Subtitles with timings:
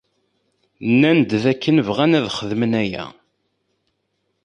[0.91, 3.05] Nnan-d dakken bɣan ad xedmen aya.